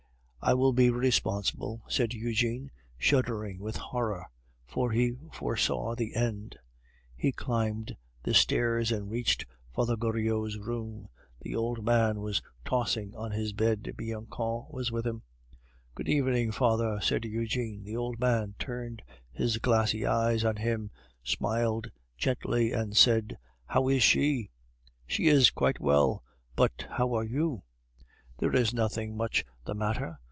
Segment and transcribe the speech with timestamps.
[0.43, 4.25] "I will be responsible," said Eugene, shuddering with horror,
[4.65, 6.57] for he foresaw the end.
[7.15, 11.09] He climbed the stairs and reached Father Goriot's room.
[11.41, 13.93] The old man was tossing on his bed.
[13.95, 15.21] Bianchon was with him.
[15.93, 17.83] "Good evening, father," said Eugene.
[17.83, 20.89] The old man turned his glassy eyes on him,
[21.23, 23.37] smiled gently, and said:
[23.67, 24.49] "How is she?"
[25.05, 26.23] "She is quite well.
[26.55, 27.61] But how are you?"
[28.39, 30.17] "There is nothing much the matter."